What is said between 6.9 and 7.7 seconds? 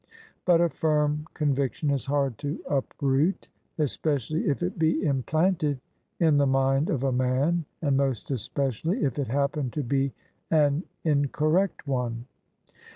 a man,